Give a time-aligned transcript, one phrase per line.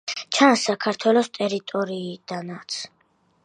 [0.37, 2.83] ჩანს საქართველოს ტერიტორიიდანაც.